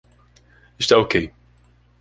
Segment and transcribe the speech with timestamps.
[0.79, 1.13] Está ok